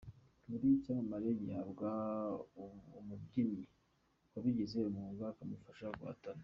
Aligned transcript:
Buri 0.49 0.67
cyamamare 0.83 1.27
gihabwa 1.41 1.89
umubyinnyi 2.99 3.65
wabigize 4.33 4.77
umwuga 4.81 5.23
akamufasha 5.31 5.85
guhatana. 5.99 6.39